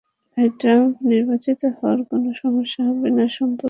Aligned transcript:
তাই 0.37 0.49
ট্রাম্প 0.59 0.93
নির্বাচিত 1.05 1.61
হওয়ায় 1.71 2.03
কোনো 2.05 2.29
সমস্যা 2.35 2.81
হবে 2.89 3.09
না, 3.09 3.15
সম্পর্ক 3.15 3.29
একই 3.31 3.39
থাকবে। 3.41 3.59